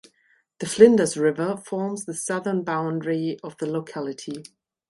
[0.57, 4.41] The Flinders River forms the southern boundary of the locality.